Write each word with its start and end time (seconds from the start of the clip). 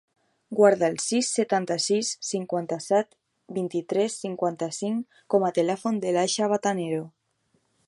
Guarda 0.59 0.85
el 0.93 0.95
sis, 1.03 1.27
setanta-sis, 1.39 2.09
cinquanta-set, 2.29 3.13
vint-i-tres, 3.59 4.17
cinquanta-cinc 4.25 5.21
com 5.35 5.49
a 5.51 5.55
telèfon 5.61 6.03
de 6.07 6.17
l'Aixa 6.17 6.51
Batanero. 6.57 7.07